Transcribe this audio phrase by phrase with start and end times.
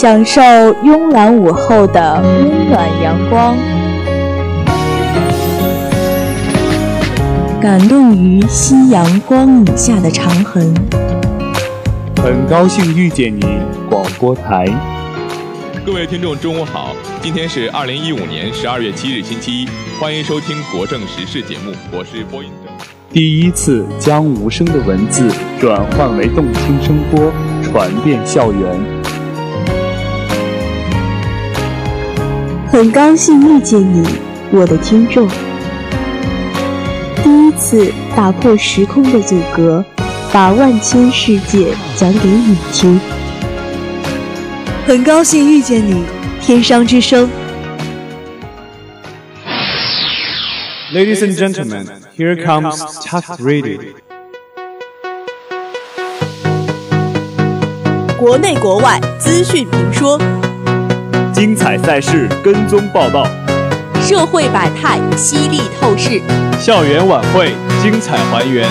[0.00, 3.54] 享受慵懒午后的温暖阳光，
[7.60, 10.74] 感动于夕阳光影下的长痕。
[12.16, 13.44] 很高兴遇见你，
[13.90, 14.64] 广播台。
[15.84, 16.96] 各位听众，中午好！
[17.20, 19.68] 今天是二零一五年十二月七日，星期一，
[20.00, 22.70] 欢迎收听国政时事节目，我是播音者。
[23.12, 27.30] 第一次将无声的文字转换为动听声波，
[27.62, 28.99] 传遍校园。
[32.80, 34.08] 很高兴遇见你，
[34.50, 35.28] 我的听众。
[37.22, 39.84] 第一次打破时空的阻隔，
[40.32, 42.98] 把万千世界讲给你听。
[44.86, 46.06] 很高兴遇见你，
[46.40, 47.28] 天商之声。
[50.94, 51.84] Ladies and gentlemen,
[52.16, 53.78] here comes Talk Radio。
[58.18, 60.18] 国内国外资讯评说。
[61.40, 63.24] 精彩赛事跟踪报道，
[63.98, 66.20] 社会百态犀利透视，
[66.58, 68.68] 校园晚会精彩还原。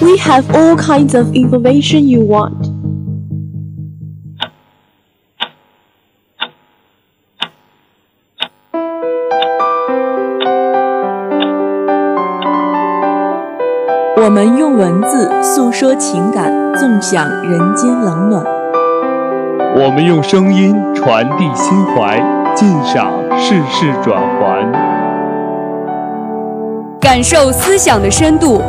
[0.00, 2.50] We have all kinds of information you want.
[14.16, 18.57] 我们用文字诉说情感，纵享人间冷暖。
[19.76, 22.18] 我们用声音传递心怀，
[22.54, 24.72] 尽赏世事转环，
[27.00, 28.62] 感受思想的深度，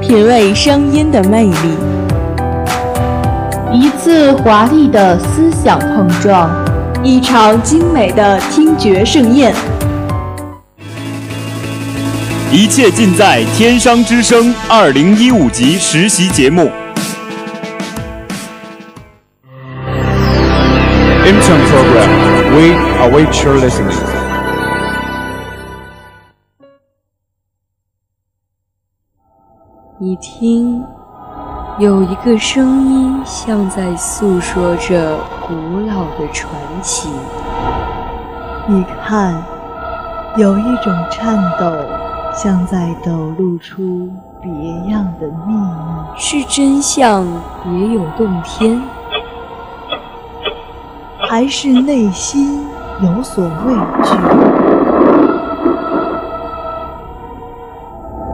[0.00, 1.78] 品味声音的魅力。
[3.72, 6.50] 一次华丽的思想碰撞，
[7.02, 9.54] 一场精美的听觉盛宴。
[12.50, 16.70] 一切尽在《天商之声》二零一五级实习节目。
[21.38, 22.10] Intern program,
[22.56, 22.64] we
[23.06, 23.94] await your listening.
[30.00, 30.84] 你听，
[31.78, 35.54] 有一个声音像在诉说着古
[35.86, 36.50] 老的传
[36.82, 37.08] 奇。
[38.66, 39.40] 你看，
[40.36, 41.72] 有一种颤抖，
[42.34, 44.10] 像在抖露出
[44.42, 44.50] 别
[44.90, 45.62] 样的秘密。
[46.16, 47.24] 是真相，
[47.62, 48.82] 别有洞天。
[51.30, 52.58] 还是内心
[53.02, 54.10] 有所畏惧。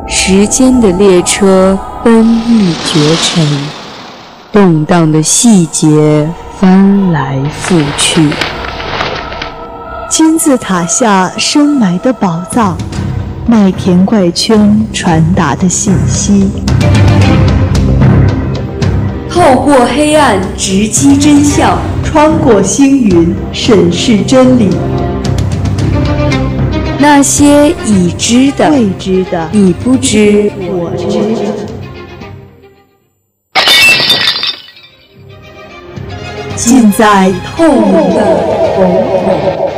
[0.06, 3.44] 时间的列车奔逸绝尘，
[4.52, 6.30] 动荡的细节
[6.60, 7.36] 翻来
[7.66, 8.30] 覆去。
[10.08, 12.76] 金字塔下深埋的宝藏，
[13.44, 16.48] 麦田怪圈传达的信息。
[19.28, 21.78] 透透过黑暗直击真相，
[22.14, 24.70] 穿过星云审视真理。
[27.00, 31.08] 那些已知的、未知的，你不知，我知。
[36.54, 38.44] 尽在透明的
[38.76, 38.86] 瞳
[39.26, 39.74] 孔。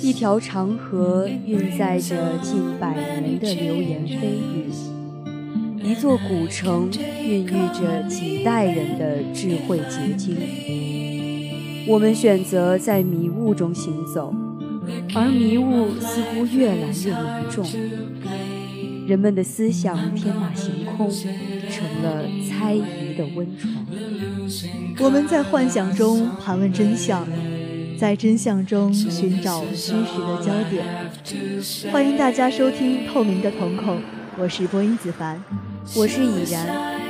[0.00, 4.24] 一条长河运载着近百年的流言蜚
[4.54, 4.70] 语，
[5.84, 6.90] 一座古城
[7.22, 10.99] 孕育着几代人的智慧结晶。
[11.90, 14.32] 我们选择在迷雾中行走，
[15.12, 17.66] 而迷雾似乎越来越浓重。
[19.08, 23.74] 人们的思想天马行空，成了猜疑的温床。
[25.00, 27.26] 我们在幻想中盘问真相。
[27.98, 30.86] 在真相中寻找虚实的焦点。
[31.92, 33.96] 欢迎大家收听《透明的瞳孔》，
[34.38, 35.42] 我是播音子凡，
[35.94, 37.09] 我是已然。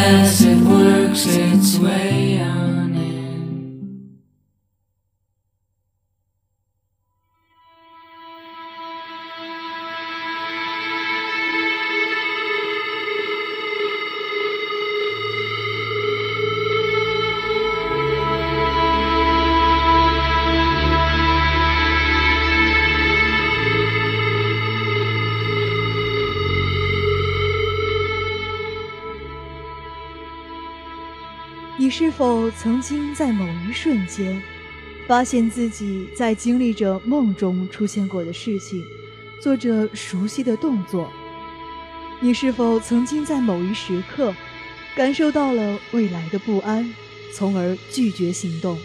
[32.61, 34.39] 曾经在某一瞬间，
[35.07, 38.85] 发现自己在经历着梦中出现过的事情，
[39.39, 41.11] 做着熟悉的动作？
[42.19, 44.31] 你是否曾经在某一时刻，
[44.95, 46.87] 感受到了未来的不安，
[47.33, 48.77] 从而拒绝行动？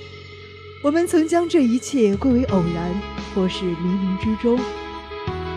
[0.82, 2.94] 我们曾将这一切归为偶然，
[3.34, 4.58] 或是冥冥之中。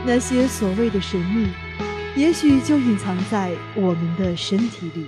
[0.06, 1.48] 那些所谓的神秘，
[2.18, 5.06] 也许就隐藏在我们的身体里。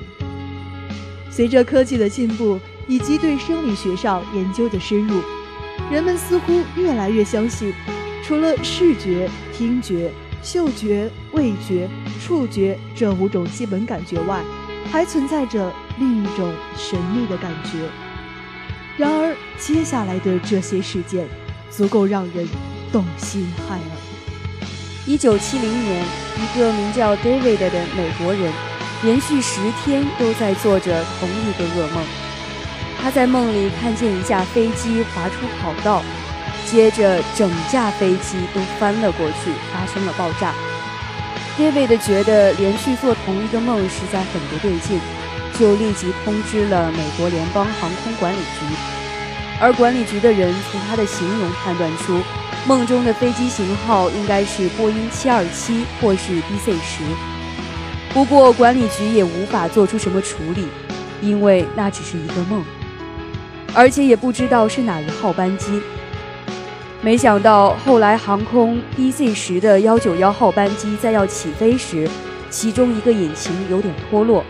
[1.29, 2.59] 随着科技的进步
[2.91, 5.21] 以及对生理学上研究的深入，
[5.89, 7.73] 人们似乎越来越相信，
[8.21, 10.11] 除了视觉、听觉、
[10.43, 11.87] 嗅觉、味觉、
[12.19, 14.41] 触觉这五种基本感觉外，
[14.91, 17.79] 还存在着另一种神秘的感觉。
[18.97, 21.25] 然而，接下来的这些事件
[21.69, 22.45] 足够让人
[22.91, 23.97] 动心骇耳。
[25.07, 26.05] 一九七零年，
[26.35, 28.51] 一个名叫 David 的美国人。
[29.03, 32.03] 连续十天都在做着同一个噩梦。
[33.01, 36.03] 他在梦里看见一架飞机滑出跑道，
[36.67, 40.53] 接着整架飞机都翻了过去，发生了爆炸。
[41.57, 44.99] David 觉得连续做同一个梦实在很不对劲，
[45.59, 48.65] 就立即通知了美国联邦航空管理局。
[49.59, 52.19] 而管理局的人从他的形容判断出，
[52.65, 57.03] 梦中的飞机型号应该是波音727或是 DC 十。
[58.13, 60.67] 不过，管理局也无法做出什么处理，
[61.21, 62.63] 因为那只是一个梦，
[63.73, 65.81] 而且也不知道是哪一号班机。
[67.01, 72.07] 没想到后来航空 DC 十的幺九幺号班机在要起飞时，
[72.49, 74.43] 其中一个引擎有点脱落，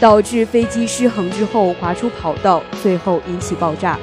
[0.00, 3.98] 导致飞机失衡之后滑出跑道，最后引起爆炸。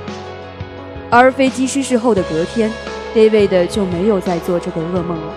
[1.09, 2.69] 而飞机失事后的隔天
[3.15, 5.33] ，David 就没有再做这个噩梦了。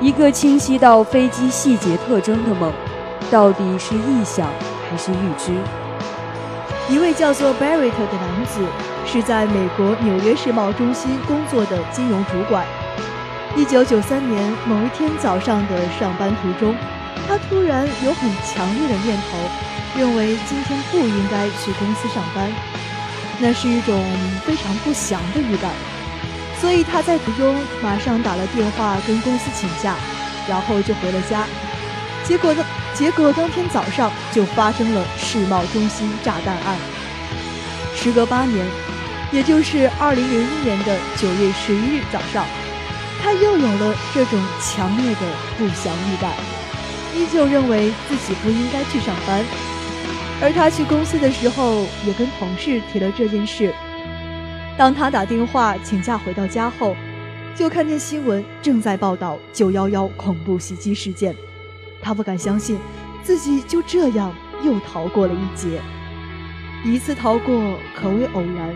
[0.00, 2.72] 一个清晰到飞机细节特征的梦，
[3.30, 4.48] 到底是臆想
[4.88, 5.52] 还是预知？
[6.92, 8.60] 一位叫做 Barrett 的男子
[9.06, 12.66] 是在美国纽约世贸中心工作的金融主管。
[13.56, 16.76] 一九九三年某一天早上的上班途中，
[17.26, 19.38] 他突然有很强烈的念头，
[19.98, 22.52] 认为今天不应该去公司上班。
[23.38, 24.04] 那是一种
[24.44, 25.70] 非常不祥的预感。
[26.60, 29.94] 所以他在途中马上打了电话跟公司请假，
[30.46, 31.46] 然后就回了家。
[32.24, 32.64] 结果呢？
[32.94, 36.76] 结果当天早上就发生了世贸中心炸弹案。
[37.96, 38.66] 时隔八年
[39.32, 42.44] 也就是二零零一年的九月十一日早上，
[43.22, 45.20] 他又有了这种强烈的
[45.56, 46.32] 不祥预感，
[47.14, 49.44] 依旧认为自己不应该去上班。
[50.40, 53.72] 而他去公司的时候，也跟同事提了这件事。
[54.76, 56.94] 当他打电话请假回到家后，
[57.56, 61.34] 就看见新闻正在报道九幺幺恐怖袭击事件，
[62.02, 62.78] 他不敢相信
[63.22, 65.80] 自己就这样又逃过了一劫。
[66.84, 68.74] 一次逃过可谓偶然，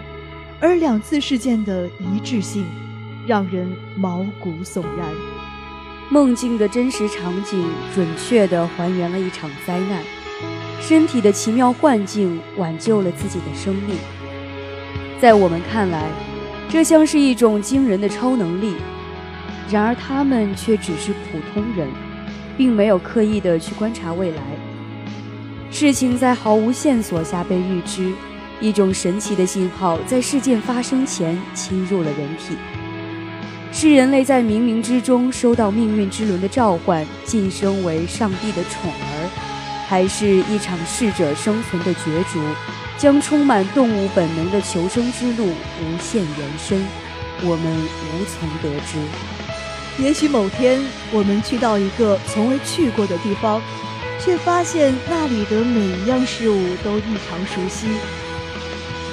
[0.61, 2.65] 而两次事件的一致性
[3.27, 5.09] 让人毛骨悚然。
[6.09, 10.01] 梦境的真实场景准确地还原了一场灾难，
[10.81, 13.97] 身体的奇妙幻境挽救了自己的生命。
[15.19, 16.09] 在我们看来，
[16.69, 18.77] 这像是一种惊人的超能力，
[19.69, 21.89] 然而他们却只是普通人，
[22.57, 24.43] 并没有刻意的去观察未来。
[25.71, 28.13] 事情在毫无线索下被预知，
[28.61, 32.57] 一种神奇的信号在事件发生前侵入了人体。
[33.73, 39.31] 是人类在冥冥之中收到命运之轮的召唤，晋升为上帝的宠儿，
[39.87, 42.01] 还是一场适者生存的角
[42.33, 42.41] 逐？
[42.97, 46.83] 将充满动物本能的求生之路无限延伸，
[47.43, 48.97] 我们无从得知。
[49.99, 50.79] 也许某天
[51.11, 53.63] 我们去到一个从未去过的地方，
[54.21, 57.89] 却发现那里的每一样事物都异常熟悉。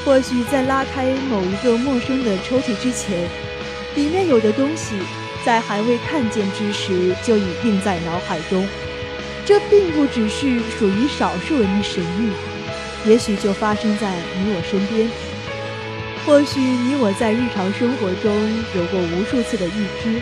[0.04, 3.30] 或许在拉开某一个陌生的抽屉之前，
[3.96, 4.96] 里面有的东西
[5.46, 8.68] 在还未看见之时就已印在脑海中。
[9.46, 13.10] 这并不只是属于少数人的神谕。
[13.10, 15.10] 也许就发生在你我身边。
[16.26, 18.34] 或许你我在日常生活中
[18.76, 20.22] 有过无数次的预知，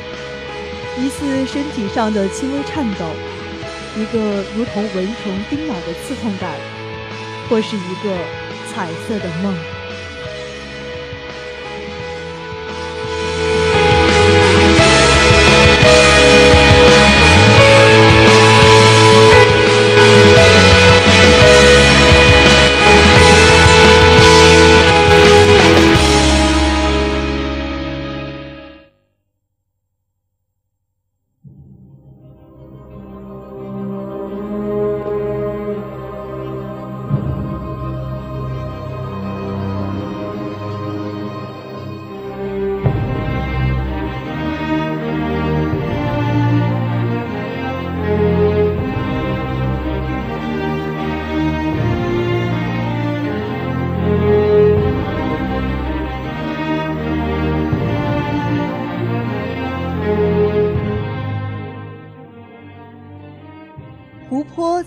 [0.98, 3.06] 一次身体上的轻微颤抖，
[3.96, 6.54] 一个如同蚊虫叮咬的刺痛感，
[7.50, 8.18] 或是一个
[8.72, 9.56] 彩色的梦。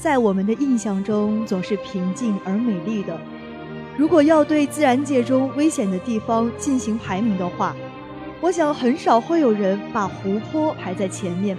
[0.04, 3.18] 在我们的印象中，总是平静而美丽的。
[3.96, 7.74] 如果要对自然界中危险的地方进行排名的话，
[8.42, 11.56] 我想很少会有人把湖泊排在前面。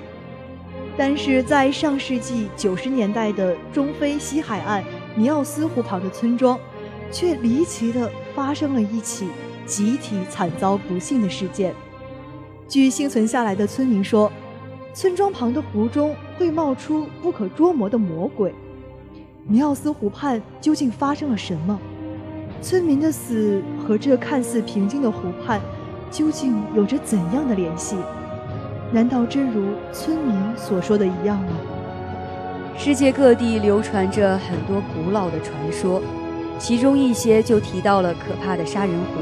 [0.96, 4.84] 但是在上世纪九十年代的中非西海岸
[5.16, 6.60] 尼奥斯湖旁的村庄，
[7.12, 9.28] 却离奇地发生了一起
[9.66, 11.74] 集体惨遭不幸的事件。
[12.68, 14.32] 据幸存下来的村民说。
[14.96, 18.56] 村庄旁的湖中会冒出不可捉摸的魔鬼。
[19.46, 21.78] 尼奥斯湖畔究竟发生了什么？
[22.62, 25.60] 村民的死和这看似平静的湖畔
[26.10, 27.98] 究竟有着怎样的联系？
[28.94, 31.58] 难道真如村民所说的一样吗？
[32.78, 36.02] 世界各地流传着很多古老的传说，
[36.58, 39.22] 其中一些就提到了可怕的杀人湖。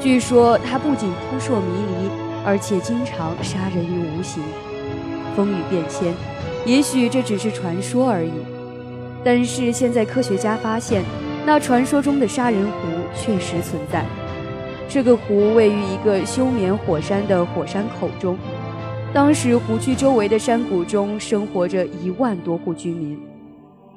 [0.00, 2.10] 据说它不仅扑朔迷离，
[2.42, 4.42] 而且经常杀人于无形。
[5.38, 6.12] 风雨变迁，
[6.66, 8.32] 也许这只是传说而已。
[9.22, 11.04] 但是现在科学家发现，
[11.46, 12.72] 那传说中的杀人湖
[13.14, 14.04] 确实存在。
[14.88, 18.36] 这个湖位于一个休眠火山的火山口中。
[19.14, 23.16] 当时湖区周围的山谷中生活着一万多户居民。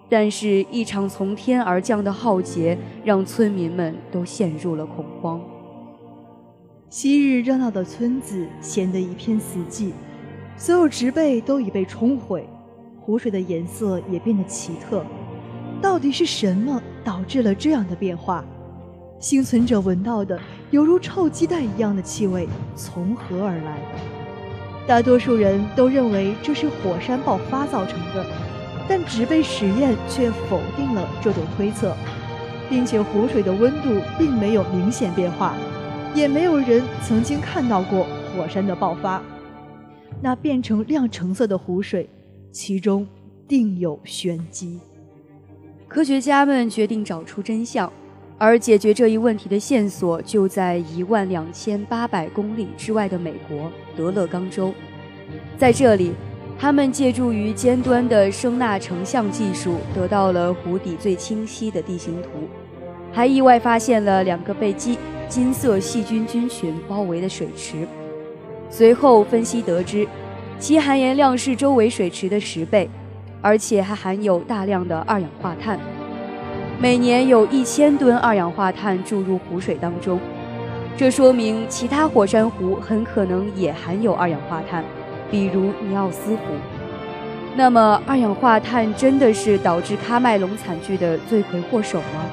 [0.08, 5.42] 但是，一场从天而降的浩劫让村民们都陷入了恐慌。
[6.92, 9.92] 昔日热闹的村子显得一片死寂。
[10.62, 12.48] 所有植被都已被冲毁，
[13.00, 15.04] 湖水的颜色也变得奇特。
[15.82, 18.46] 到底是什么导致了这样的变化？
[19.18, 20.40] 幸存者闻到的
[20.70, 23.80] 犹如臭鸡蛋一样的气味从何而来？
[24.86, 28.24] 大多数人都认为这是火山爆发造成的，
[28.88, 31.98] 但植被实验却否定了这种推测，
[32.70, 35.56] 并且湖水的温度并没有明显变化，
[36.14, 38.06] 也没有人曾经看到过
[38.38, 39.20] 火山的爆发。
[40.22, 42.08] 那变成亮橙色的湖水，
[42.52, 43.08] 其中
[43.48, 44.80] 定有玄机。
[45.88, 47.92] 科学家们决定找出真相。
[48.38, 54.74] 而解决这一问题的线索就在一万两千八百公里之外的美国德勒冈州。
[55.60, 56.12] 在这里，
[56.58, 62.30] 他们借助于尖端的声纳成像技术，得到了湖底最清晰的地形图，
[63.12, 64.98] 还意外发现了两个被金
[65.30, 67.88] 金色细菌菌群包围的水池。
[68.72, 70.08] 随后分析得知，
[70.58, 72.90] 其含盐量是周围水池的十倍，
[73.42, 75.78] 而且还含有大量的二氧化碳。
[76.80, 80.18] 每年有一千吨二氧化碳注入湖水当中，
[80.96, 84.84] 这说明其他火山湖很可能也含有二氧化碳，
[85.30, 86.42] 比如尼奥斯湖。
[87.54, 92.26] 那么，二氧化碳真的是导致喀麦隆惨剧的罪魁祸首吗？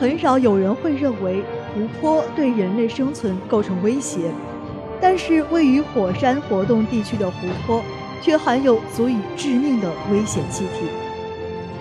[0.00, 1.42] 很少有人会认为
[1.72, 4.18] 湖泊对人类生存构成威胁，
[5.00, 7.82] 但是位于火山活动地区的湖泊
[8.20, 10.86] 却含有足以致命的危险气体。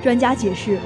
[0.04, 0.78] 专家解释。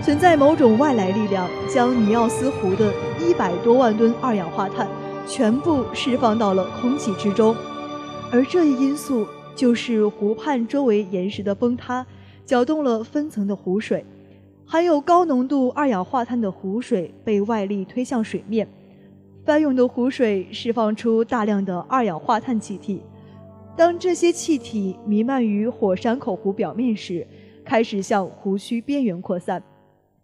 [0.00, 4.88] 存在某种外来力量，将尼奥斯湖的一百多万吨二氧化碳
[5.26, 7.54] 全部释放到了空气之中，
[8.32, 12.06] 而这一因素就是湖畔周围岩石的崩塌，
[12.46, 14.06] 搅动了分层的湖水，
[14.64, 18.66] 含有高浓度二氧化碳的湖水被外力推向水面，
[19.48, 23.00] 翻涌的湖水释放出大量的二氧化碳气体，
[23.74, 27.26] 当这些气体弥漫于火山口湖表面时，
[27.64, 29.62] 开始向湖区边缘扩散。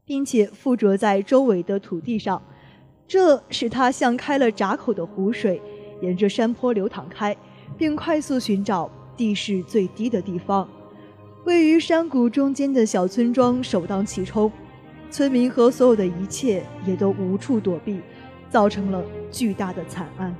[0.04, 2.42] 并且附着在周围的土地上，
[3.08, 5.58] 这使它像开了闸口的湖水，
[6.02, 7.34] 沿着山坡流淌开，
[7.78, 10.68] 并快速寻找地势最低的地方。
[11.46, 14.52] 位于山谷中间的小村庄首当其冲，
[15.10, 18.00] 村民和所有的一切也都无处躲避，
[18.50, 20.34] 造成了巨大的惨案。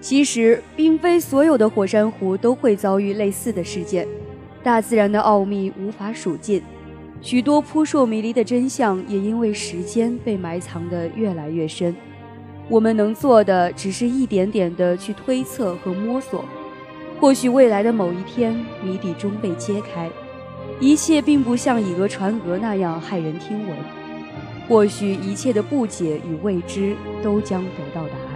[0.00, 4.08] 其实，并非所有的火山湖都会遭遇类似的事件，
[4.62, 6.62] 大自然的奥秘无法数尽。
[7.20, 11.94] 许多扑朔迷离的真相也因为时间被埋藏得越来越深。
[12.66, 16.44] 我们能做的只是一点点地去推测和摸索。
[17.20, 20.08] 或许未来的某一天，谜底终被揭开，
[20.80, 23.99] 一切并不像以讹传讹那样骇人听闻。
[24.70, 28.29] 或许一切的不解与未知都将得到答案。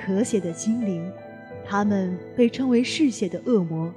[0.00, 1.10] 咳血的精灵，
[1.64, 3.92] 他们被称为嗜血的恶魔，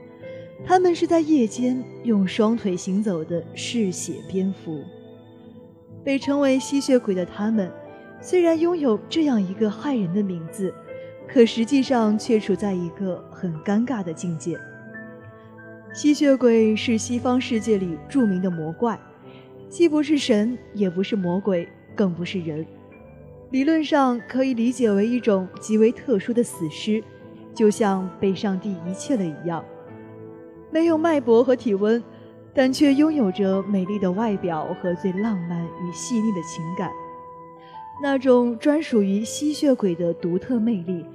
[0.66, 4.84] 他们是在夜间用双腿行走的嗜血蝙蝠。
[6.04, 7.72] 被称为吸血鬼的他们，
[8.22, 10.74] 虽然拥有这样一个骇人的名字，
[11.28, 14.58] 可实际上却处在一个很尴尬的境界。
[15.94, 19.00] 吸血鬼是西方世界里著名的魔怪，
[19.70, 22.66] 既不是神，也不是魔鬼，更不是人。
[23.50, 27.02] 理论上可以理解为一种极为特殊的死尸，
[27.54, 29.64] 就像被上帝遗弃了一样，
[30.70, 32.04] 没有脉搏和体温，
[32.54, 36.92] 但却拥有着美丽的外表和最浪漫与细腻的情感。
[38.04, 41.06] 那种专属于吸血鬼的独特魅力，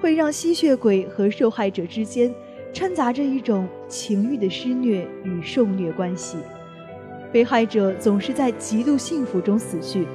[0.00, 2.34] 会让吸血鬼和受害者之间
[2.72, 6.38] 掺杂着一种情欲的施虐与受虐关系。
[7.30, 10.06] 被害者总是在极度幸福中死去。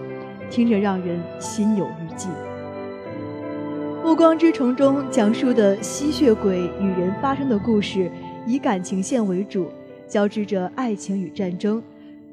[0.49, 2.27] 听着让人心有余悸。
[4.03, 8.11] 《暮光之城》中讲述的吸血鬼与人发生的故事，
[8.47, 9.67] 以感情线为主，
[10.07, 11.83] 交织着爱情与战争，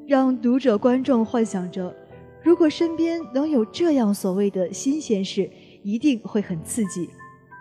[0.07, 1.93] 让读者观众幻想着，
[2.41, 5.47] 如果身边能有这样所谓的新鲜事，
[5.83, 7.09] 一定会很刺激。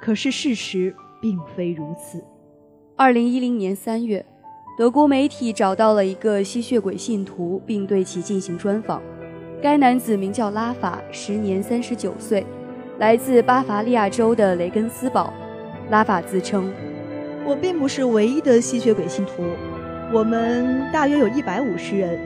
[0.00, 2.22] 可是事实并非如此。
[2.96, 4.24] 二零一零年三月，
[4.78, 9.02] 德国媒体找到了一个吸血鬼信徒，并对其进行专访。
[9.66, 12.46] 该男子名叫拉法，时年三十九岁，
[13.00, 15.35] 来自巴伐利亚州的雷根斯堡。
[15.90, 16.72] 拉法自称
[17.44, 19.42] ：“我并不是唯一的吸血鬼信徒，
[20.12, 22.16] 我们大约有一百五十人。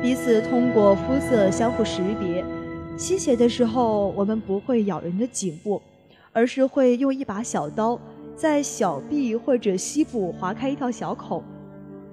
[0.00, 2.42] 彼此通过肤色相互识别。
[2.96, 5.82] 吸血的时候，我们不会咬人的颈部，
[6.32, 8.00] 而是会用一把小刀
[8.34, 11.44] 在小臂或者膝部划开一条小口。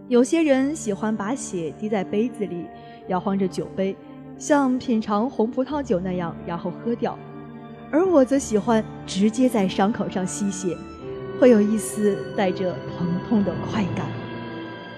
[0.10, 2.66] 有些人喜欢把血滴在杯子里，
[3.08, 3.96] 摇晃着酒杯，
[4.44, 7.18] 像品尝红葡萄酒那样，然后喝掉。
[7.90, 10.76] 而我则喜欢直接在伤口上吸血，
[11.40, 14.06] 会有一丝带着疼痛的快感。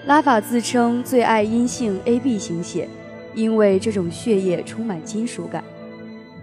[0.06, 2.88] 拉法自称最爱阴性 AB 型血，
[3.36, 5.62] 因为这种血液充满金属感。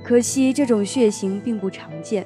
[0.02, 2.26] 可惜这种血型并不常见，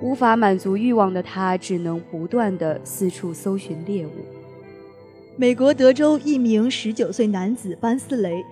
[0.00, 4.10] 无法满足欲望的他只能不断地四处搜寻猎物。
[5.36, 8.42] 美国德州一名19岁男子班斯雷，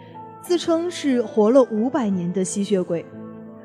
[0.46, 3.02] 自称是活了五百年的吸血鬼。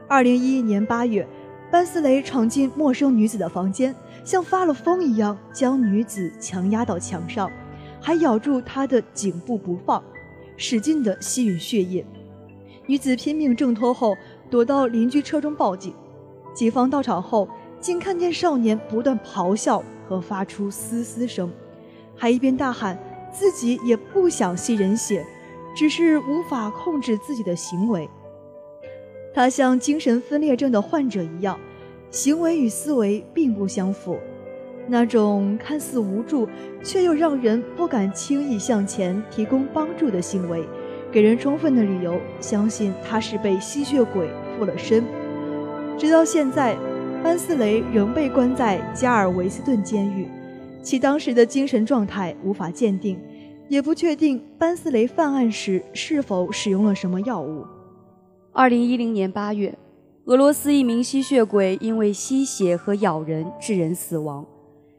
[0.08, 1.28] 二零一一年八月，
[1.70, 7.52] 班斯雷闯进陌生女子的房间，像发了疯一样将女子强压到墙上。
[8.00, 10.02] 还咬住她的颈部不放，
[10.56, 12.06] 使劲地吸吮血液。
[12.86, 14.16] 女子拼命挣脱后，
[14.50, 15.94] 躲到邻居车中报警。
[16.54, 17.50] 警方到场后，
[17.82, 21.52] 竟看见少年不断咆哮和发出嘶嘶声，
[22.16, 22.98] 还一边大喊
[23.34, 25.26] 自己也不想吸人血，
[25.76, 28.10] 只是无法控制自己的行为。
[29.34, 31.60] 他像精神分裂症的患者一样，
[32.10, 34.18] 行为与思维并不相符。
[34.88, 36.50] 那种看似无助，
[36.84, 40.64] 却又让人不敢轻易向前提供帮助的行为，
[41.12, 44.28] 给人充分的理由相信他是被吸血鬼
[44.58, 45.04] 附了身。
[45.96, 46.76] 直到现在，
[47.22, 50.28] 班斯雷仍被关在加尔维斯顿监狱，
[50.82, 53.20] 其当时的精神状态无法鉴定，
[53.70, 57.64] 也不确定班斯雷犯案时是否使用了什么药物。
[58.52, 59.78] 二零一零年八月，
[60.26, 64.44] 俄罗斯一名吸血鬼因为吸血和咬人致人死亡。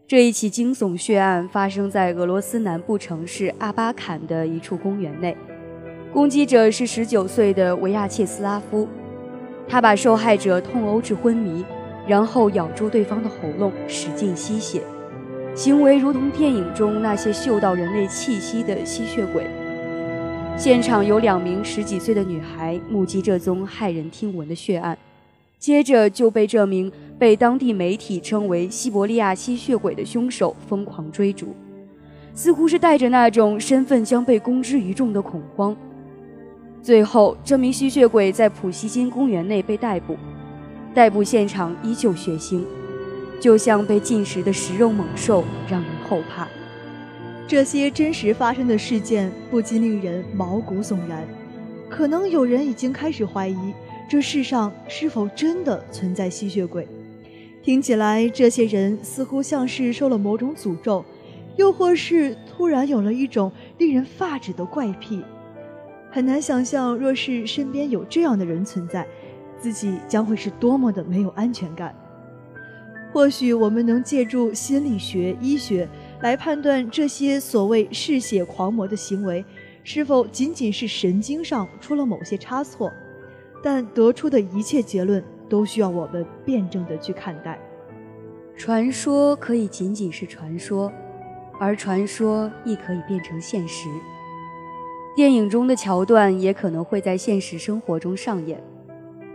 [0.07, 5.37] 这一起惊悚血案发生在俄罗斯南部城市阿巴坎的一处公园内，
[6.13, 8.87] 攻击者是19岁的维亚切斯拉夫，
[9.69, 11.65] 他把受害者痛殴至昏迷，
[12.07, 14.81] 然后咬住对方的喉咙，使劲吸血，
[15.55, 19.47] 行为如同电影中那些嗅到人类气息的吸血鬼。
[20.57, 24.97] 现场有两名十几岁的女孩目击这宗骇人听闻的血案。
[25.59, 31.55] 接着就被这名被当地媒体称为“西伯利亚吸血鬼”的凶手疯狂追逐，
[32.35, 35.77] 似乎是带着那种身份将被公之于众的恐慌。
[36.83, 40.17] 最后，这名吸血鬼在普希金公园内被逮捕，
[40.95, 42.63] 逮捕现场依旧血腥，
[43.41, 46.47] 就像被进食的食肉猛兽，让人后怕。
[47.49, 51.27] 这些真实发生的事件不禁令人毛骨悚然，
[51.89, 53.57] 可能有人已经开始怀疑。
[54.09, 56.87] 这世上是否真的存在吸血鬼？
[57.63, 61.05] 听起来，这些人似乎像是受了某种诅咒，
[61.57, 65.23] 又或是突然有了一种令人发指的怪癖。
[66.11, 69.07] 很难想象，若是身边有这样的人存在，
[69.59, 71.95] 自己将会是多么的没有安全感。
[73.13, 75.89] 或许我们能借助心理学、医学
[76.21, 79.45] 来判断这些所谓嗜血狂魔的行为，
[79.83, 82.93] 是否仅仅是神经上出了某些差错。
[83.63, 87.59] 但得出的一切结论都需要我们辩证的去看待。
[88.57, 90.91] 传说可以仅仅是传说，
[91.59, 93.89] 而传说亦可以变成现实。
[95.17, 98.63] 电影中的桥段也可能会在现实生活中上演。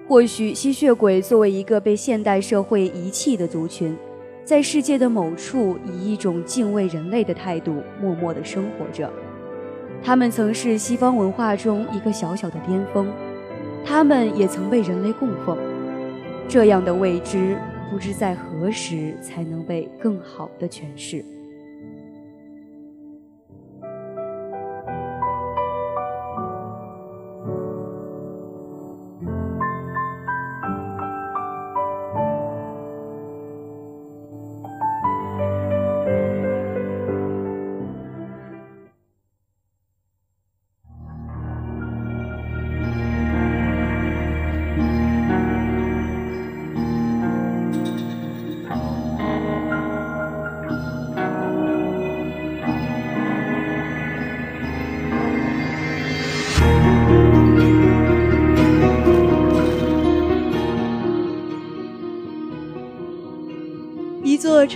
[0.07, 3.97] 或许吸血鬼作为一个被现代社会遗弃的族群，
[4.43, 9.11] 在世界的某处以一种敬畏人类的态度默默地生活着。
[10.03, 13.11] 他们曾是西方文化中一个小小的巅峰。
[13.83, 15.57] 他们也曾被人类供奉，
[16.47, 17.57] 这样的未知，
[17.91, 21.25] 不知在何时才能被更好的诠释。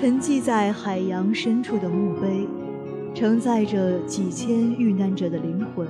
[0.02, 2.48] 沉寂在海洋深处的墓碑，
[3.14, 5.86] 承载着几千遇难者的灵魂。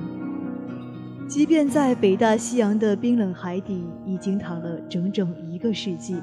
[1.28, 6.16] 即便在北大西洋的冰冷海底已经躺了整整一个世纪，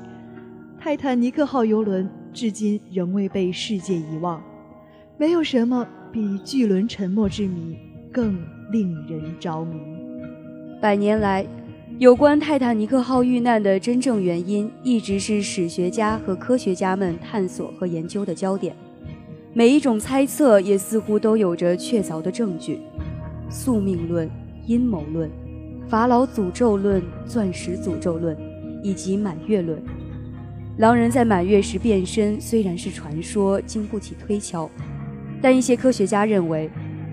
[0.77, 4.43] 泰坦尼克号游轮至今仍未被世界遗忘。
[5.17, 7.77] 没有什么比巨轮沉没之谜
[8.11, 8.37] 更
[8.69, 9.79] 令人着迷。
[10.81, 11.47] 百年来，
[11.99, 18.75] 有关泰坦尼克号遇难的真正原因，一直是史学家和科学家们探索和研究的焦点。
[19.51, 22.79] 每一种猜测也似乎都有着确凿的证据：
[23.49, 24.29] 宿命论、
[24.67, 25.27] 阴谋论、
[25.87, 28.37] 法老诅咒论、钻石诅咒论，
[28.83, 29.81] 以及满月论。
[30.77, 34.69] 狼人在满月时变身虽然是传说，经不起推敲，
[35.41, 36.69] 但一些科学家认为，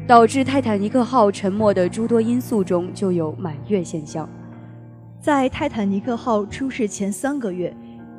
[0.06, 4.28] 导致泰坦尼克号沉没的诸多因素中就有满月现象。
[5.24, 7.74] 在泰坦尼克号出事前三个月，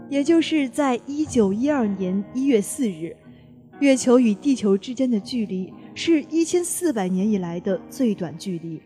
[0.09, 3.15] 也就是在1912年1月4日，
[3.79, 8.81] 月球与地球之间的距离是一千四百年以来的最短距离，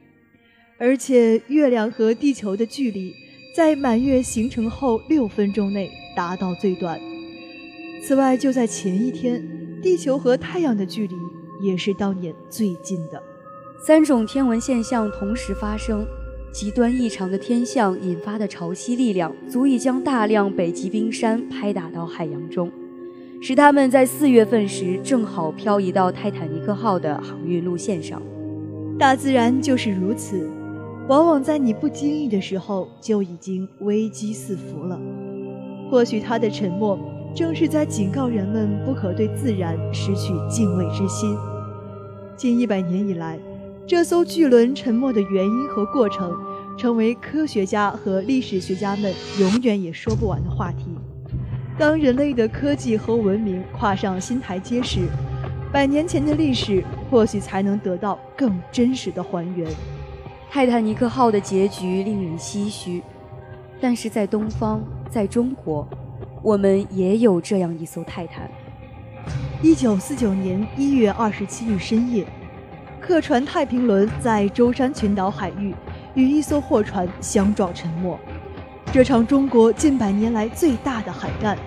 [0.77, 3.13] 而且月亮和地球的距离
[3.55, 6.99] 在满月形成后六分钟内达到最短。
[8.03, 9.41] 此外，就在前一天，
[9.81, 11.15] 地球和太阳的距离
[11.61, 13.23] 也是当年最近的。
[13.81, 16.05] 三种天文现象同时发生。
[16.51, 22.71] 极端异常的天象引发的潮汐力量，足以将大量北极冰山拍打到海洋中，
[23.39, 28.21] 使它们在四月份时正好漂移到泰坦尼克号的航运路线上。
[28.97, 30.49] 大自然就是如此，
[31.07, 34.99] 往往在你不经意的时候就已经危机四伏了。
[35.89, 36.99] 或许它的沉默，
[37.35, 41.37] 正是在警告人们不可对自然失去敬畏之心。
[42.35, 43.39] 近一百年以来。
[43.89, 46.39] 这艘巨轮沉没的原因和过程，
[46.77, 50.95] 成为科学家和历史学家们永远也说不完的话题。
[51.75, 55.07] 当人类的科技和文明跨上新台阶时，
[55.73, 59.67] 百年前的历史或许才能得到更真实的还原。
[60.51, 63.01] 泰坦尼克号的结局令人唏嘘，
[63.81, 65.87] 但是在东方，在中国，
[66.43, 68.51] 我们也有这样一艘泰坦。
[69.63, 72.23] 一九四九年一月二十七日深夜。
[73.09, 75.73] 客船太平轮在舟山群岛海域
[76.13, 78.15] 与一艘货船相撞沉没，
[78.93, 81.57] 这场中国近百年来最大的海难，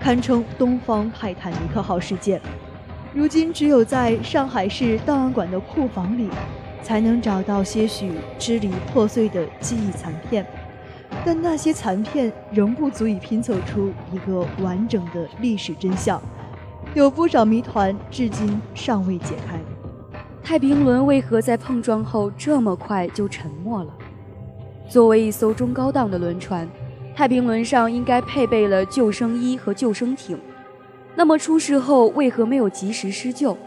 [0.00, 2.40] 堪称“东方泰坦尼克号”事件。
[3.12, 6.30] 如今，只有在上海市档案馆的库房里，
[6.82, 10.46] 才能找到些许支离破碎的记忆残片，
[11.26, 16.18] 但那些残片仍不足以拼凑出一个完整的历史真相，
[16.94, 19.60] 有不少谜团至今尚未解开。
[20.46, 23.92] 太平轮为何在碰撞后这么快就沉没了？
[24.88, 26.68] 作为一艘中高档的轮船，
[27.16, 30.38] 太平轮上应该配备了救生衣和救生艇。
[31.16, 33.58] 那么出事后为何没有及时施救？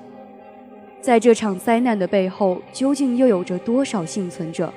[1.02, 4.74] 在这场灾难的背后，究竟又有着多少幸存者？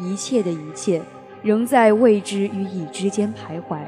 [0.00, 1.00] 一切的一切，
[1.40, 3.78] 仍在未知与已知间徘徊。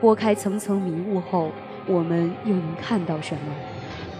[0.00, 1.50] 拨开层层迷雾后，
[1.88, 3.40] 我们又能看到什么？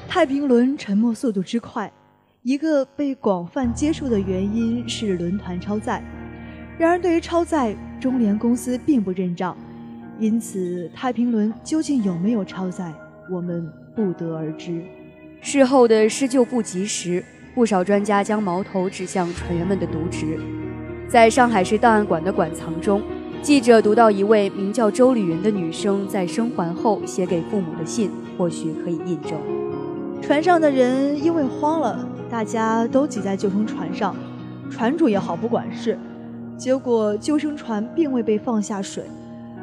[0.09, 1.93] 太平轮沉没速度之快。
[2.43, 6.01] 一个被广泛接受的原因是轮团超载，
[6.79, 9.57] 然而对于超载，中联公司并不认账，
[10.21, 12.95] 因此太平轮究竟有没有超载，
[13.29, 14.81] 我们不得而知。
[15.41, 17.23] 事后的施救不及时，
[17.57, 20.39] 不少专家将矛头指向船员们的渎职。
[21.09, 23.03] 在上海市档案馆的馆藏中，
[23.43, 29.33] 记者读到一位名叫周丽云的女生在生还后写给父母的信，或许可以印证。
[30.23, 32.09] 船上的人因为慌了。
[32.31, 34.15] 大家都挤在救生船上，
[34.71, 35.99] 船主也毫不管事。
[36.57, 39.05] 结果救生船并未被放下水。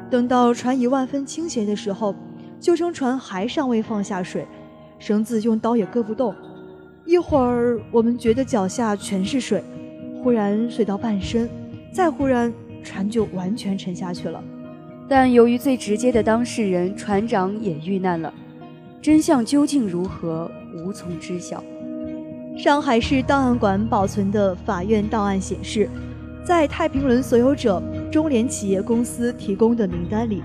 [0.09, 2.15] 等到船已万分倾斜的时候，
[2.59, 4.47] 救生船还尚未放下水，
[4.97, 6.33] 绳子用刀也割不动。
[7.05, 9.63] 一会儿，我们觉得脚下全是水，
[10.23, 11.49] 忽然水到半身，
[11.91, 12.51] 再忽然
[12.83, 14.43] 船就完全沉下去了。
[15.07, 18.33] 但由于最直接的当事人船长也遇难了，
[19.01, 21.63] 真相究竟如何，无从知晓。
[22.57, 25.89] 上海市档案馆保存的法院档案显示，
[26.41, 30.41] 在太平轮所有者中联企业公司提供的名单里，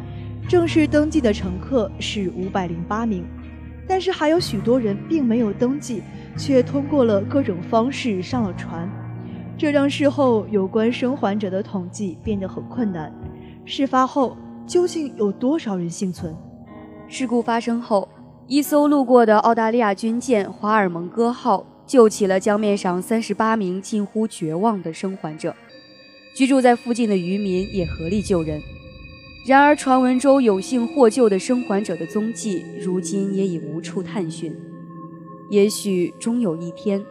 [0.49, 3.25] 正式登记的乘客是五百零八名，
[3.87, 6.03] 但是还有许多人并没有登记，
[6.37, 8.91] 却通过了各种方式上了船，
[9.57, 13.13] 这让事后有关生还者的统计变得很困难。
[13.65, 16.35] 事发后，究竟有多少人幸存？
[17.07, 18.09] 事故发生后，
[18.49, 21.65] 一艘路过的澳大利亚军舰“华尔蒙戈号”。
[21.91, 25.53] 救起了江面上三十八名近乎绝望的生还者，
[26.37, 28.63] 居住在附近的渔民也合力救人。
[29.45, 34.57] 然而，传闻中有幸获救的生还者的踪迹，如今也已无处探寻。
[35.51, 37.05] 也许终有一天，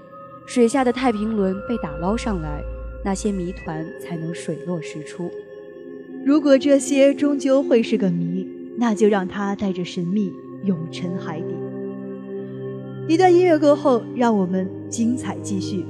[0.45, 2.63] 水下的太平轮被打捞上来，
[3.03, 5.29] 那些谜团才能水落石出。
[6.25, 10.31] 如果这些终究会是个谜，那就让它带着神秘
[10.63, 11.68] 永沉海底。
[13.09, 15.83] 一段音乐过后，让我们精彩继续。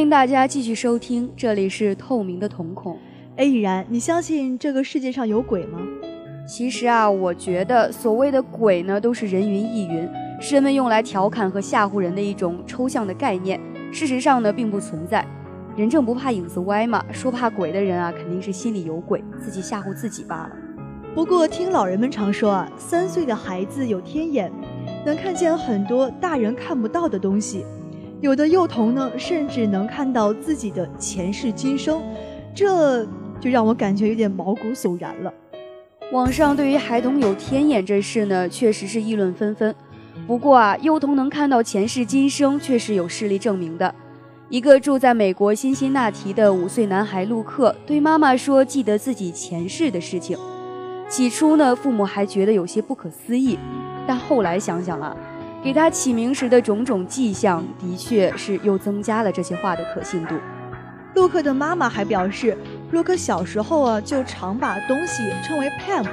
[0.00, 2.98] 欢迎大家继续收听，这里是透明的瞳孔。
[3.36, 5.78] 哎，已然，你相信这个世界上有鬼吗？
[6.48, 10.08] 其实啊，我觉得所谓的鬼呢，都是人云亦云，
[10.40, 13.60] 是人们用来调侃和吓唬人的一种抽象的概念。
[13.92, 15.22] 事实上呢，并不存在。
[15.76, 20.52] 人正不怕影子歪嘛，说怕鬼的人啊，肯定是心里有鬼，自己吓唬自己罢了。
[21.14, 24.50] 不过听老人们常说啊，三岁的孩子有天眼，
[25.04, 27.66] 能看见很多大人看不到的东西。
[28.20, 32.02] 有的幼童呢，甚至能看到自己的前世今生，
[32.54, 33.04] 这
[33.40, 35.32] 就让我感觉有点毛骨悚然了。
[36.12, 39.74] 网上对于孩童有天眼这事呢，确实是议论纷纷。
[40.26, 43.94] 不过啊，幼童能看到前世今生，确实有事例证明的。
[44.50, 50.36] 一个住在美国辛辛那提的五岁男孩陆克对妈妈说，记得自己前世的事情。
[51.08, 53.58] 起初呢，父母还觉得有些不可思议，
[54.06, 55.16] 但后来想想啊，
[55.62, 60.34] 给他起名时的种种迹象，的确是又增加了这些话的可信度。
[61.14, 62.56] 洛克的妈妈还表示，
[62.92, 66.06] 洛克小时候啊，就常把东西称为 Pam，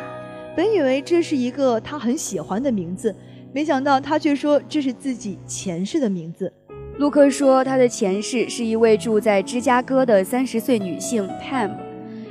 [0.56, 3.16] 本以为这是一个他很喜欢的名字，
[3.54, 6.52] 没想到他却说这是自己前世的名字。
[6.98, 11.72] 洛克说，他的前世是一位住在芝加哥的三十岁女性 Pam，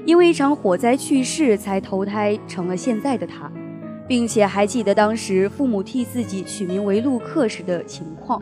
[0.04, 3.50] 因为一场火灾去世，才投胎成了现在的他，
[4.08, 8.40] 并且还记得当时父母替自己取名为陆克时的情况。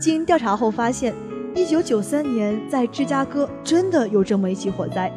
[0.00, 1.14] 经调查后发现，
[1.54, 5.12] 一九九三年在芝加哥真的有这么一起火灾，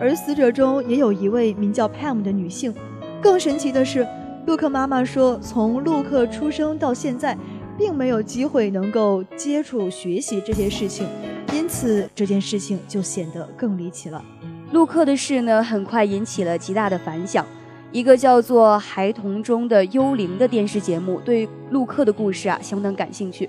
[0.00, 2.74] 而死者中也有一位名叫 Pam 的女性。
[3.22, 4.06] 更神奇的是，
[4.46, 7.36] 陆克妈妈说，从陆克出生到现在。
[7.76, 11.08] 并没有机会能够接触学习这些事情，
[11.52, 14.24] 因此这件事情就显得更离奇了。
[14.70, 17.44] 陆克的事呢，很快引起了极大的反响。
[17.94, 23.48] 一个叫做《孩童中的幽灵》的电视节目对陆克的故事啊相当感兴趣，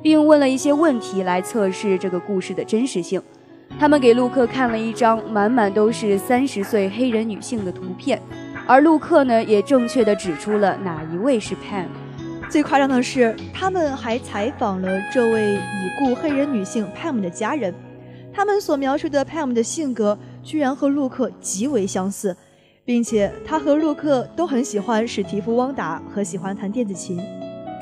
[0.00, 3.20] 并问了一些问题来测试这个故事的真实性。
[3.78, 8.18] 他们给陆克看了一张满满都是三十岁黑人女性的图片，
[8.66, 11.84] 而陆克呢也正确的指出了哪一位是 Pam。
[12.48, 15.58] 最夸张的是，他们还采访了这位已
[15.98, 17.74] 故黑人女性 Pam 的家人，
[18.32, 22.34] 他们所描述的 Pam 的性格居然和陆克极为相似，
[22.84, 27.20] 并且他和洛克都很喜欢史蒂夫·汪达和喜欢弹电子琴。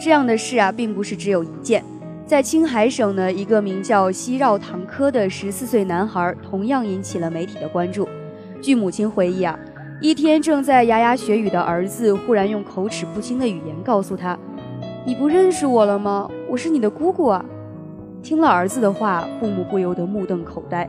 [0.02, 1.82] 这样的事啊，并不是只有一件。
[2.26, 8.08] 在青海省呢，一个名叫西绕唐科的十四岁男孩，同样引起了媒体的关注。
[8.62, 9.58] 据母亲回忆啊，
[10.00, 14.38] 一天正在牙牙学语的儿子，忽然用口齿不清的语言告诉他。
[15.04, 16.30] 你不认识我了吗？
[16.48, 17.44] 我是你的姑姑啊！
[18.22, 20.88] 听了儿子的话，父母不由得目瞪口呆。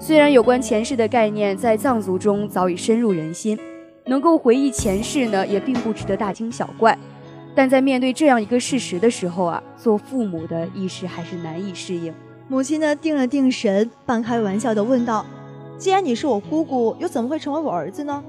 [0.00, 3.58] 虽然有关前世的概念在藏族中早已深入人心，
[4.06, 6.96] 能够回忆前世呢，也并不值得大惊小怪。
[7.54, 12.14] 但在面对这样一个事实的时候啊，做父母的一时还是难以适应。
[12.46, 15.26] 母亲呢，定了定神，半开玩笑地问道
[15.76, 18.22] ：“既然你是我姑姑，又怎么会成为我儿子呢？”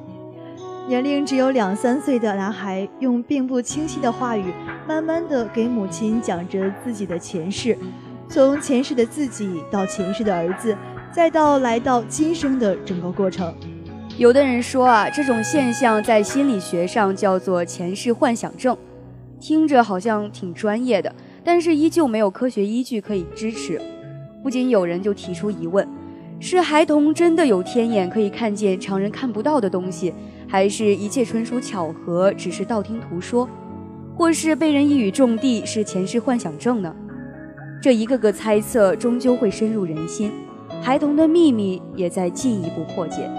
[0.90, 4.52] 年龄只有两三岁的男孩用并不清晰的话语，
[4.88, 7.78] 慢慢的给母亲讲着自己的前世，
[8.28, 10.76] 从前世的自己到前世的儿子，
[11.12, 13.54] 再到来到今生的整个过程。
[14.17, 18.77] 有的人说啊，这种现象在心理学上叫做前世幻想症，
[19.40, 21.13] 听着好像挺专业的，
[21.44, 23.81] 但是依旧没有科学依据可以支持。
[24.44, 25.88] 不仅有人就提出疑问：
[26.40, 30.13] 是孩童真的有天眼，可以看见常人看不到的东西？
[30.48, 33.48] 还是一切纯属巧合，只是道听途说，
[34.15, 36.96] 或是被人一语中的，是前世幻想症呢？
[37.81, 40.31] 这一个个猜测终究会深入人心，
[40.82, 43.30] 孩童的秘密也在进一步破解。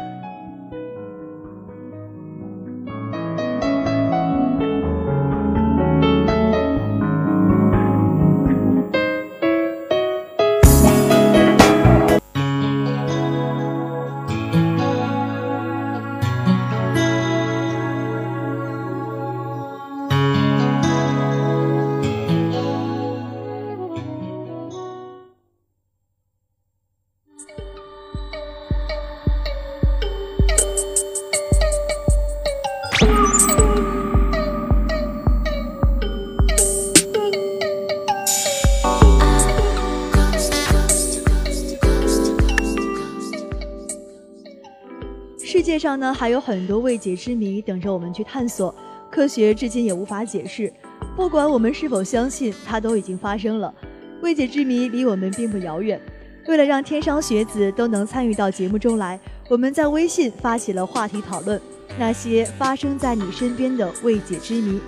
[45.90, 48.72] 上呢还有很多未解之谜等着我们去探索，
[49.10, 50.72] 科学至今也无法解释。
[51.16, 53.74] 不管我们是否相信，它都已经发生了。
[54.22, 56.00] 未解之谜离我们并不遥远。
[56.46, 59.18] 为了让天商学子都能参与到节目中来，
[59.48, 61.60] 我们在微信发起了话题讨论：
[61.98, 64.78] 那些发生在你身边的未解之谜。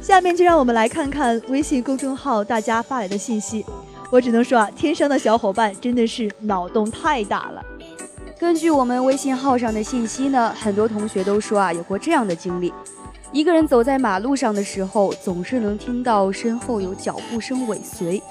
[0.00, 3.62] 下面就让我们来看看微信公众号大家发来的信息。
[4.10, 7.62] 我只能说啊，天生的小伙伴真的是脑洞太大了。
[8.38, 12.70] 根据我们微信号上的信息呢，很多同学都说啊，有过这样的经历：
[13.32, 18.22] 一个人走在马路上的时候，总是能听到身后有脚步声尾随，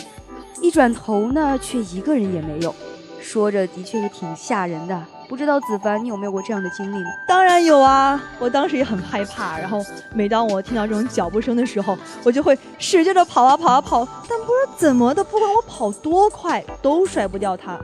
[0.62, 2.74] 一转头呢，却一个人也没有。
[3.20, 5.04] 说着的确是挺吓人的。
[5.28, 7.10] 不知道子凡，你有没有过这样的经历呢？
[7.28, 9.58] 当然有啊，我当时也很害怕。
[9.58, 9.84] 然后
[10.14, 17.76] 每当我听到这种脚步声的时候，我就会使劲的跑啊跑啊跑，但不知道怎么的，不管我跑多快，都甩不掉它。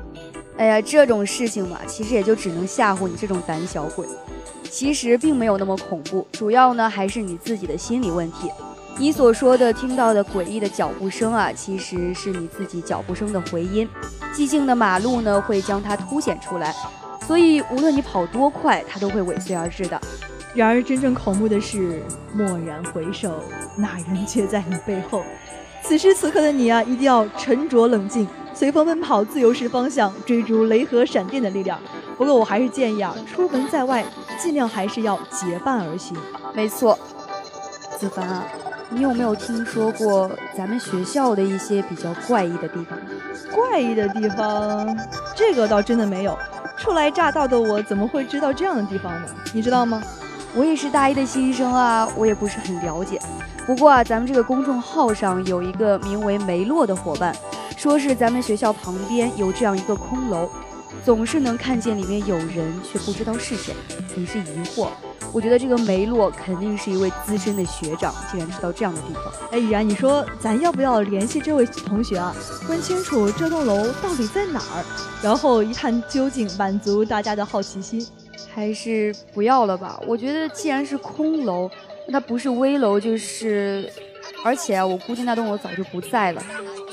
[0.58, 4.06] 哎呀，这种事情嘛，其实也就只能吓唬你这种胆小鬼。
[4.70, 8.50] 其实并没有那么恐怖，主要呢还是你自己的心理问题。
[8.98, 13.88] 你所说的听到的诡异的脚步声啊，其实是你自己脚步声的回音。
[14.34, 16.74] 寂静的马路呢，会将它凸显出来，
[17.26, 20.00] 所以无论你跑多快，它都会尾随而至的。
[20.54, 22.02] 然而真正恐怖的是，
[22.36, 23.44] 蓦然回首，
[23.76, 25.24] 那人却在你背后。
[25.84, 31.80] 此时此刻的你啊，一定要沉着冷静，随风奔跑，自由是方向，追逐雷和闪电的力量。
[32.18, 34.06] 不过我还是建议啊，出门在外，
[34.40, 36.16] 尽量还是要结伴而行。
[36.54, 36.98] 没错，
[37.98, 38.44] 子凡啊，
[38.90, 42.98] 你有没有听说过咱们学校的一些比较怪异的地方？
[43.52, 44.96] 怪异的地方，
[45.36, 46.38] 这个倒真的没有。
[46.78, 49.28] 初来乍到的我，怎么会知道这样的地方呢？
[49.54, 50.04] 你知道吗？
[50.54, 53.20] 我也是大一的新生啊，我也不是很了解。
[53.66, 57.34] 不过啊，咱们这个公众号上有一个名为梅洛的伙伴，
[57.82, 60.48] 说是咱们学校旁边有这样一个空楼，
[61.04, 63.74] 总是能看见里面有人，却不知道是谁，
[64.14, 64.90] 很是疑惑。
[65.34, 69.24] 我觉得这个梅洛肯定是一位资深的学长，竟然知道这样的地方。
[69.52, 72.36] 哎，依然，你说咱要不要联系这位同学啊，
[72.70, 74.86] 问清楚这栋楼到底在哪儿，
[75.24, 78.06] 然后一探究竟，满足大家的好奇心？
[78.54, 80.00] 还是不要了吧？
[80.06, 81.68] 我觉得既然是空楼，
[82.06, 83.92] 那它不是危楼就是，
[84.46, 86.44] 而且啊，我估计那栋楼早就不在了，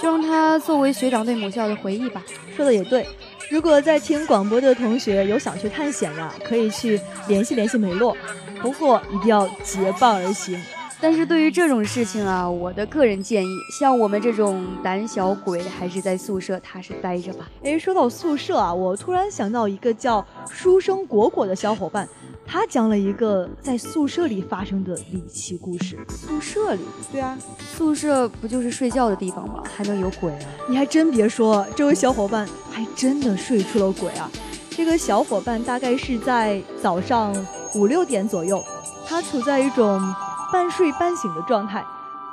[0.01, 2.22] 就让它作为学长对母校的回忆吧。
[2.57, 3.07] 说的也对。
[3.51, 8.16] 如果在听广播的同学有想去探险的，可以去联系联系梅洛，
[8.61, 10.61] 不过一定要结伴而行。
[11.01, 17.49] 但是对于这种事情啊，我的个人建议，像我们这种胆小鬼，还是在宿舍踏实待着吧。
[17.62, 22.09] 哎，说到宿舍啊，我突然想到一个叫书生果果的小伙伴。
[22.51, 25.99] 他讲了一个在宿舍里发生的离奇故事。
[26.09, 26.80] 宿舍里？
[27.12, 27.38] 对啊，
[27.76, 29.62] 宿舍不就是睡觉的地方吗？
[29.76, 30.38] 还能有鬼啊？
[30.66, 34.30] 你还真别说，这位小伙伴还真的睡出了鬼啊！
[34.70, 37.34] 这个小伙伴大概是在早上
[37.74, 38.64] 五六点左右，
[39.09, 40.14] 他处在一种
[40.52, 41.82] 半睡半醒的状态。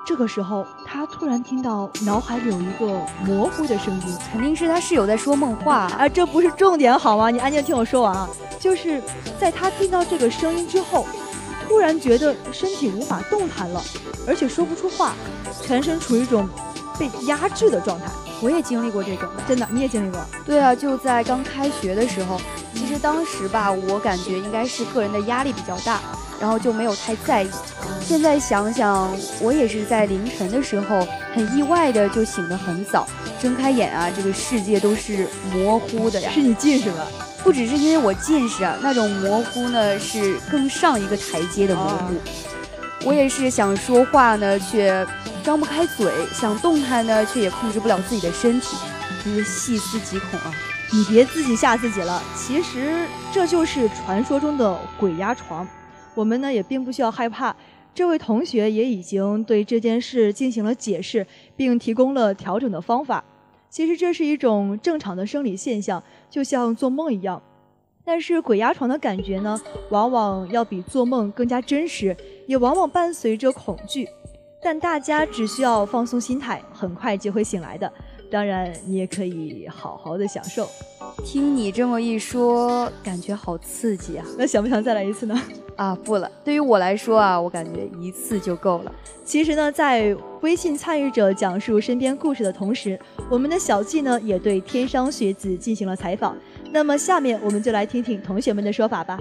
[0.06, 2.86] 这个时候，他突然听到脑海里有一个
[3.26, 6.08] 模糊的声音，肯定是他室友在说梦话啊！
[6.08, 7.32] 这不是重点好吗？
[7.32, 8.30] 你安静听我说完啊！
[8.60, 9.02] 就是
[9.40, 11.08] 在他听到这个声音之后，
[11.68, 13.82] 突然觉得身体无法动弹了，
[14.28, 15.14] 而且说不出话，
[15.64, 16.48] 全身处于一种
[17.00, 18.06] 被压制的状态。
[18.42, 20.20] 我也经历过这种，真的，你也经历过？
[20.46, 22.40] 对啊，就在刚开学的时候，
[22.76, 26.00] 其实当时吧，我感觉应该是个人的压力比较大。
[26.40, 27.50] 然后就没有太在意。
[28.02, 29.10] 现在想想，
[29.40, 33.08] 我也是在凌晨的时候，很意外的就醒得很早，
[33.42, 36.30] 睁开眼啊，这个世界都是模糊的呀。
[36.34, 37.08] 是你近视了？
[37.44, 42.14] 不只是因为我近视啊，那种模糊呢是更上一个台阶的模糊。
[43.04, 45.06] 我也是想说话呢，却
[45.44, 48.76] 张不开嘴；想动弹呢，却也控制不了自己的身体，
[49.24, 50.52] 真是细思极恐啊！
[50.92, 55.68] 你别自己吓自己了，其实这就是传说中的鬼压床。
[56.16, 57.56] 我们呢也并不需要害怕，
[57.94, 63.24] 这位同学也已经对这件事进行了解释，并提供了调整的方法。
[63.70, 67.42] 其实这是一种正常的生理现象，就像做梦一样。
[68.06, 69.60] 但是鬼压床的感觉呢，
[69.90, 72.16] 往往要比做梦更加真实，
[72.48, 74.08] 也往往伴随着恐惧。
[74.64, 77.92] 但大家只需要放松心态，很快就会醒来的。
[78.36, 80.68] 当然，你也可以好好的享受。
[81.24, 84.26] 听你这么一说，感觉好刺激啊！
[84.38, 85.42] 那想不想再来一次呢？
[85.78, 86.30] 啊，不了。
[86.44, 88.92] 对于我来说啊，我感觉一次就够了。
[89.24, 96.36] 其实呢，在微信参与者讲述身边故事的同时，我们的小季呢也对天商学子进行了采访。
[96.74, 99.18] 那么下面我们就来听听同学们的说法吧。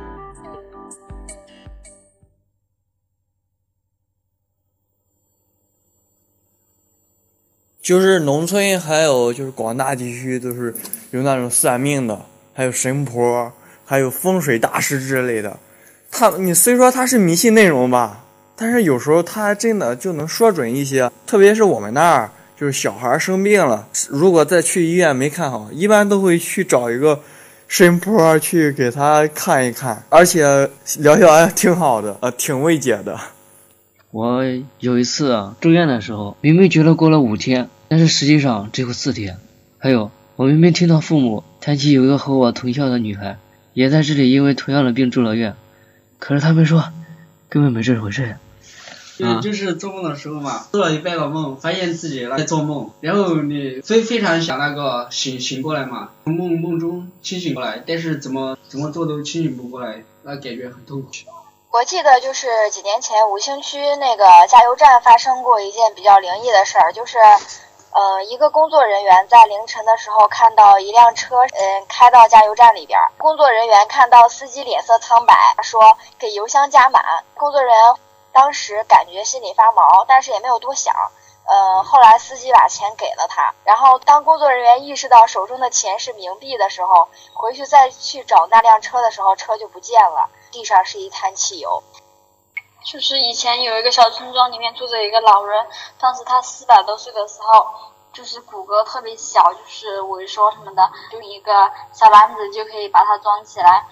[7.85, 10.74] 就是农村，还有就是广大地区都是
[11.11, 12.18] 有那种算命的，
[12.55, 13.53] 还有神婆，
[13.85, 15.59] 还有风水大师之类的。
[16.11, 18.24] 他，你虽说他是迷信内容吧，
[18.57, 21.12] 但是有时候他还真的就能说准一些。
[21.26, 27.20] 特别是我们那儿，就是小孩生病了，如果再去医院没看好，一般都会去找一个
[27.68, 30.70] 神婆去给他看一看，而且
[31.01, 33.20] 疗效还挺好的，呃，挺慰藉的。
[34.11, 34.43] 我
[34.78, 39.39] 有一次啊住院的时候，明明觉得过了五天，但是实际上只有四天。
[39.78, 43.39] 还有，我明明听到父母谈起有一个和我同校的女孩，
[43.72, 45.55] 也在这里因为同样的病住了院，
[46.18, 46.85] 可是他们说
[47.49, 48.37] 根本没这回事。
[49.16, 61.09] 就就是做梦的时候嘛，做了一半个梦，发现自己在做梦，然后你非非常想那个醒醒过来嘛，从梦梦中清醒过来，但是怎么怎么做都清醒不过来，那感觉很痛苦。
[61.70, 67.16] 我记得就是几年前五星区那个加油站发生过一件比较灵异的事儿，就是，
[67.95, 77.95] 呃，一个工作人员在凌晨的时候看到一辆车，嗯，开到加油站里边，工作人员看到司机脸色苍白，说给油箱加满，工作人员。
[78.32, 80.92] 当时感觉心里发毛，但是也没有多想。
[81.47, 91.84] 呃，后来司机把钱给了他，然后当工作人员意识到手中的钱是冥币的时候，回去再去找那辆车的时候，车就不见了，地上是一滩汽油。
[92.85, 95.66] 就是以前有一个小村庄里面住着一个老人，
[95.99, 97.66] 当时他四百多岁的时候，
[98.12, 101.51] 就是骨骼特别小，就是萎缩什么的，用一个
[101.93, 103.87] 小篮子就可以把它装起来。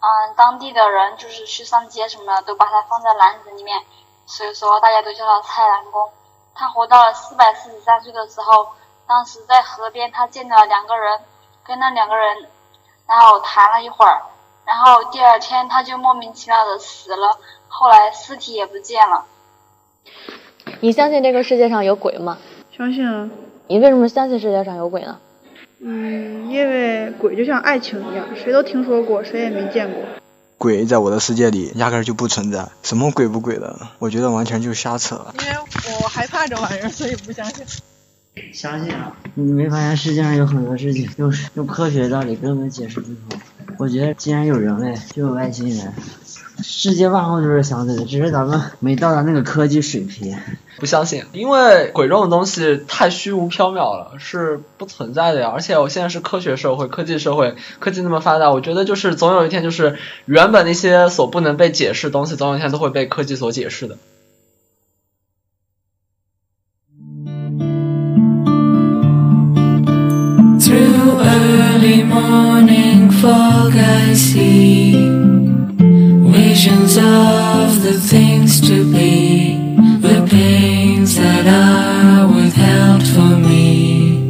[0.00, 3.82] 嗯，当地的人就是去上街什么的，都把它放在篮子里面，
[4.26, 6.12] 所以说大家都叫他菜篮公。
[6.54, 8.68] 他活到了四百四十三岁的时候，
[9.06, 11.24] 当时在河边，他见到了两个人，
[11.64, 12.50] 跟那两个人，
[13.06, 14.22] 然后谈了一会儿，
[14.66, 17.38] 然后第二天他就莫名其妙的死了，
[17.68, 19.26] 后来尸体也不见了。
[20.80, 22.38] 你相信这个世界上有鬼吗？
[22.76, 23.30] 相信啊。
[23.66, 25.18] 你为什么相信世界上有鬼呢？
[25.80, 30.02] 嗯，因为鬼就像爱情一样，谁都听说过，谁也没见过。
[30.56, 35.26] 鬼在我的世界里压根儿就不存在，什么鬼不鬼的，我觉得完全就是瞎扯。
[35.40, 35.54] 因为
[36.02, 37.66] 我害怕这玩意儿，所以不相信。
[38.52, 39.16] 相信啊！
[39.34, 43.40] 你没发现世界上有很多事情用用科学道理根本解释不通？
[43.78, 45.92] 我觉得既然有人类，就有外星人。
[46.62, 50.36] 世界万物都是相对的，只是咱们没到达那个科技水平。
[50.78, 55.50] 不相信，因为鬼这种东西太虚无缥缈了，是不存在的呀。
[55.52, 63.98] 而且我现在是科学社会、科技社会，科技那么发达，我觉得就是总有一天，就是原本那些所不能被解释的东西，总有一天都会被科技所解释的。
[73.28, 74.92] I see
[76.30, 79.56] visions of the things to be,
[80.00, 84.28] the pains that are withheld for me.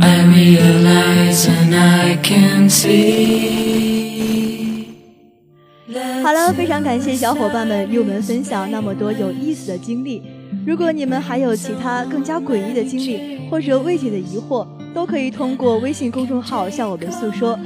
[0.00, 3.74] I realize and I can see.
[6.22, 10.22] 好了，非常感谢小伙伴们与我们分享那么多有意思的经历。
[10.66, 17.58] 如果你们还有其他更加诡异的经历或者未解的疑惑，都可以通过微信公众号向我们诉说。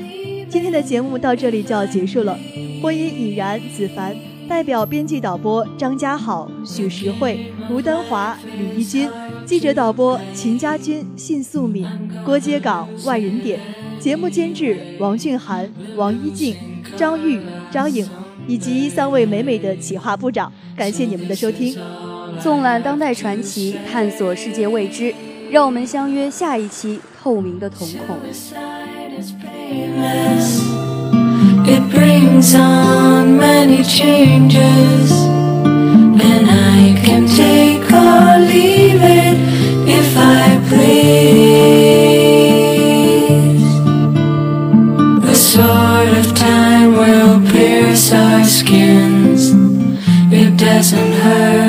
[0.51, 2.38] 今天的节目到这里就要结束了。
[2.80, 4.16] 播音已然、子凡，
[4.49, 9.11] 代表编辑导播张家好、许实惠、吴丹华、李一军，
[9.44, 11.86] 记者导播秦家军、信素敏、
[12.24, 13.61] 郭街岗、万人点，
[14.01, 16.57] 节目监制王俊涵、王一静、
[16.96, 17.40] 张玉、
[17.70, 18.09] 张颖，
[18.46, 21.76] 以及三位美美的企划部长，感谢你们的收听。
[22.40, 25.14] 纵览当代传奇，探索世界未知，
[25.51, 28.16] 让我们相约下一期《透明的瞳孔》。
[31.71, 39.37] It brings on many changes, and I can take or leave it
[39.87, 40.89] if I please.
[45.27, 49.53] The sword of time will pierce our skins,
[50.33, 51.68] it doesn't hurt.